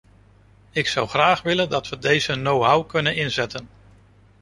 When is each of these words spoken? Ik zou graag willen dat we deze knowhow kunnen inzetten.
Ik 0.71 0.87
zou 0.87 1.07
graag 1.07 1.41
willen 1.41 1.69
dat 1.69 1.89
we 1.89 1.97
deze 1.97 2.31
knowhow 2.33 2.87
kunnen 2.87 3.15
inzetten. 3.15 3.69